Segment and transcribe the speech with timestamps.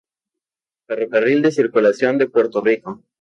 [0.87, 3.03] Ferrocarril de Circunvalación de Puerto Rico